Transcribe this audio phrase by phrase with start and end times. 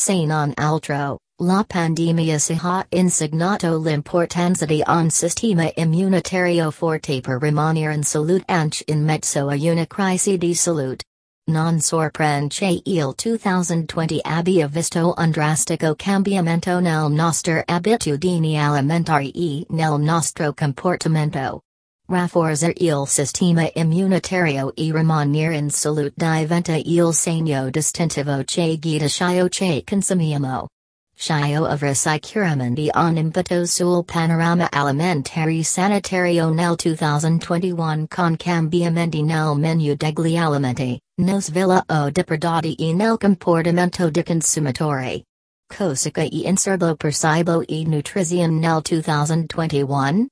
[0.00, 7.40] Se non altro, la pandemia si ha insignato l'importanza di un sistema immunitario forte per
[7.42, 11.02] rimanere in salute anche in mezzo a una crisi di salute.
[11.50, 19.98] Non sorprende il 2020 abbia visto un drastico cambiamento nel nostre abitudini alimentari e nel
[19.98, 21.62] nostro comportamento.
[22.10, 29.46] Rafforza il sistema immunitario e rimanere in salute diventa il segno distintivo che guida ciò
[29.48, 30.68] che consumiamo.
[31.14, 39.94] Shio avrà sicuramente un impatto sul panorama alimentare sanitario nel 2021 con cambiamenti nel menu
[39.94, 45.22] degli alimenti, nos villa o depredati e nel comportamento di consumatori.
[45.66, 50.28] Cosica e inserbo percibo e nutrizione nel 2021?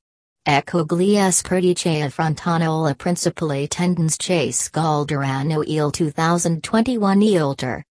[0.48, 7.84] Ecco gli esperti che affrontano la principale tendenza che scalderanno il 2021 e oltre.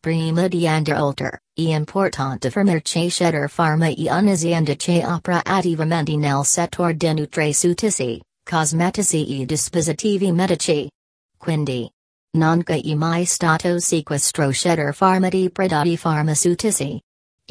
[0.00, 6.16] Prima di andare oltre, è importante affermare che Shedir Pharma è un'azienda che opera attivamente
[6.16, 10.90] nel settore di nutraceutici, cosmetici e dispositivi medici.
[11.36, 11.90] Quindi,
[12.38, 14.50] non che è mai stato sequestro
[14.96, 16.98] Pharma di prodotti farmaceutici.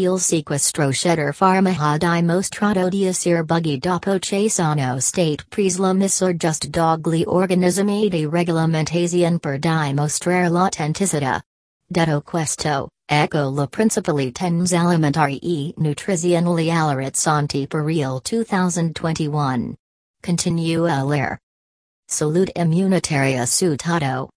[0.01, 5.93] Il sequestro Shedir Pharma ha dimostrato di essere buggy dopo che sono state prise la
[6.33, 11.39] just dogli organismi di regolamentazione per dimostrare l'autenticità.
[11.87, 19.75] Detto questo, ecco la principale tendenza alimentari e nutrizionali all'orizzonte per il 2021.
[20.19, 21.37] Continua a leer.
[22.07, 24.29] Salute immunitaria su tutto.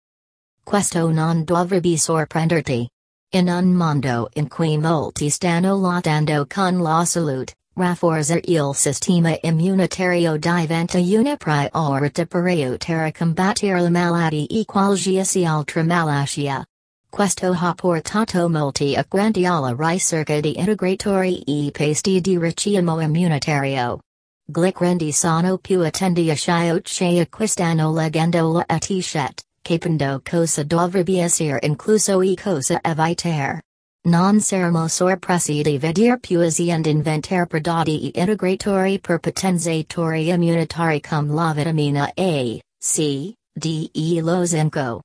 [0.62, 2.87] Questo non dovrebbe sorprenderti.
[3.35, 10.37] In un mondo in cui molti stanno lottando con la salute, rafforza il sistema immunitario
[10.37, 16.65] diventa una priority per aiutare a combattere la malattia qualsiasi altra malattia.
[17.11, 23.98] Questo ha portato molti acquanti alla ricerca di integratori e pasti di ricamo immunitario.
[24.47, 31.27] Glicrendi sono più attenti a ciò che acquistano leggendo la etichette, capendo cosa dovrebbe
[31.63, 33.63] incluso e cosa evitare.
[34.07, 41.55] Non saremo sorpresi vedere più aziende inventare prodotti e integratori per potenziatori immunitari cum la
[41.55, 45.01] vitamina A, C, D e lo zinco.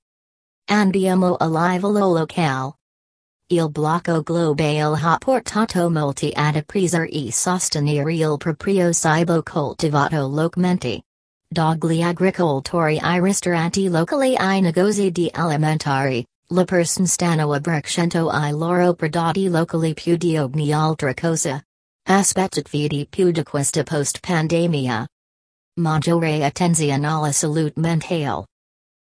[0.69, 2.73] Andiamo a livello locale.
[3.51, 11.01] Il blocco globale ha portato molti ad apprezzare e sostenere il proprio cibo coltivato localmente.
[11.51, 18.93] Dogli agricoltori i ristoranti locali i negozi di alimentari, le persone stanno abbracciando i loro
[18.93, 21.59] prodotti locali più di ogni altra cosa.
[22.07, 25.07] Aspettatevi di più di questa post pandemia.
[25.79, 28.45] Maggiore attenzione alla salute mentale.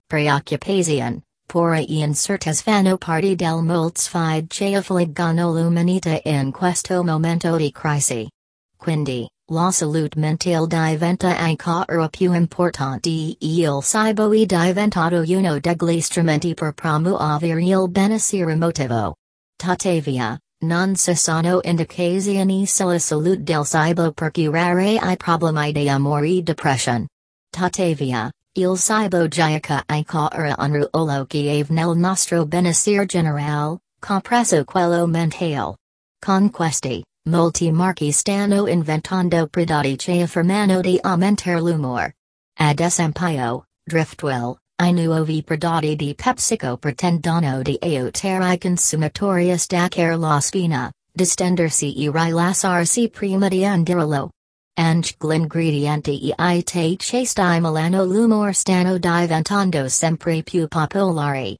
[0.06, 7.72] Preoccupazione pora e incertas fanno parte del moltsfide che affliggono l'umanità in questo momento di
[7.72, 8.28] crisi.
[8.76, 16.00] Quindi, la salute mentale diventa ancora più importante e il cibo è diventato uno degli
[16.00, 19.14] strumenti per promuovere il benessere emotivo.
[19.56, 26.28] Tuttavia, non ci sono indicazioni sulla salute del cibo per curare i problemi di amore
[26.28, 27.06] e depression.
[27.50, 35.76] Tuttavia, Il cibo gioca ancora un ruolo chiave nel nostro benessere generale, compreso quello mentale.
[36.18, 42.14] Con questi, molti marchi stanno inventando prodotti che affermano di aumentare l'umore.
[42.58, 50.16] Ad esempio, Driftwell, i nuovi prodotti di PepsiCo pretendono di aiutare i consumatori a staccare
[50.16, 54.30] la spina, distendersi e rilassarsi prima di andirlo.
[54.78, 61.56] Anche l'ingrediente e che stimolano l'umore stanno diventando sempre più popolari.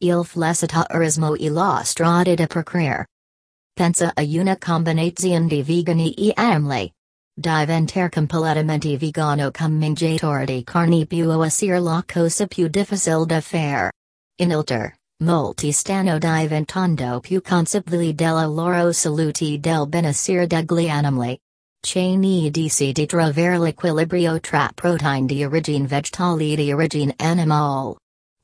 [0.00, 3.06] Il flessitarismo e la strada da percorrere.
[3.78, 6.92] Pensa a una combinazione di vegani e animali.
[7.32, 13.92] Diventare completamente vegano come mangiatore di carne può essere la cosa più difficile da fare.
[14.40, 21.38] Inoltre, molti stanno diventando più consapevoli della loro salute del benessere degli animali.
[21.80, 27.94] Cheney DC di trovare l'equilibrio tra protein di origine vegetale e di origine animale.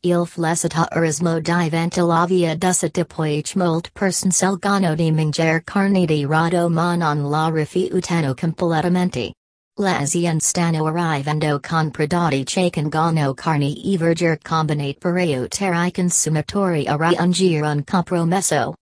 [0.06, 6.68] Il flessitarismo diventa la via d'uscita poi molte persone scelgono di mangiare carne di rado
[6.68, 9.32] ma non la rifiutano completamente.
[9.80, 15.90] Le aziende stanno arrivando con prodotti che congono carne e verdure combinate per aiutare i
[15.90, 18.74] consumatori a raggiungere un compromesso.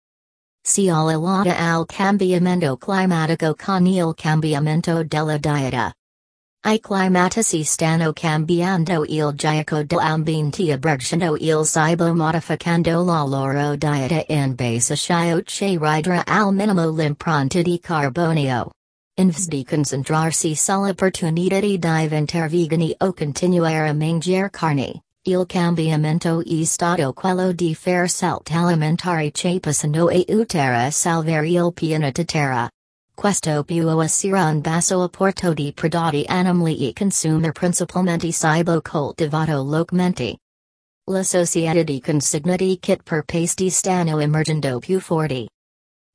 [0.61, 5.93] Si all'alata al cambiamento climatico con il cambiamento della dieta.
[6.65, 14.55] I climatici stano cambiando il gioco dell'ambiente abbracciando il cibo modificando la loro dieta in
[14.55, 18.71] base che ridra al minimo l'impronta di carbonio.
[19.17, 26.63] Invs di concentrarsi sull'opportunità di diventare vegani o continuare a mangiare carne, il cambiamento è
[26.63, 32.71] stato quello di fare salti alimentari che possono aiutare salvare il pianeta Terra.
[33.23, 40.39] Questo può essere un basso apporto di prodotti animali e consumer principalmente cibo coltivato localmente.
[41.09, 45.49] La società di consigna di kit per pasti stanno emergendo più forti.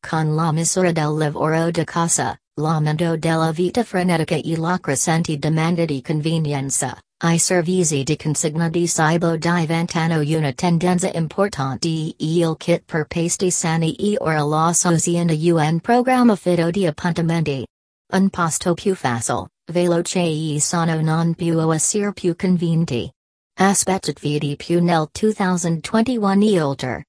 [0.05, 5.37] Con la misura del lavoro di casa, la l'aumento della vita frenetica e la crescente
[5.37, 12.55] domanda di convenienza, i servizi di consigna di cibo diventano una tendenza importante e il
[12.57, 17.65] kit per pasti sani e ora la socienda un programma fido di appuntamenti.
[18.13, 23.13] Un pasto più facile, veloce e sano non può essere più conveniente.
[23.59, 27.03] Aspettatevi di più nel 2021 e oltre.